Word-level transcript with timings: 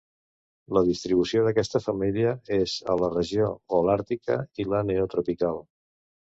La 0.77 0.81
distribució 0.85 1.43
d'aquesta 1.47 1.81
família 1.87 2.31
és 2.57 2.73
a 2.95 2.95
la 3.03 3.11
regió 3.13 3.51
holàrtica 3.81 4.39
i 4.65 4.67
la 4.73 4.83
neotropical. 4.89 5.63